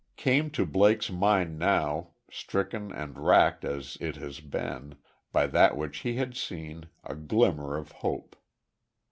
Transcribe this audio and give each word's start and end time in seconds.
Came 0.15 0.49
to 0.57 0.65
Blake's 0.65 1.11
mind 1.11 1.59
now, 1.59 2.13
stricken 2.31 2.91
and 2.91 3.19
wracked 3.23 3.63
as 3.63 3.99
it 4.01 4.15
had 4.15 4.49
been, 4.49 4.95
by 5.31 5.45
that 5.45 5.77
which 5.77 5.99
he 5.99 6.15
had 6.15 6.35
seen, 6.35 6.87
a 7.03 7.13
glimmer 7.13 7.77
of 7.77 7.91
hope. 7.91 8.35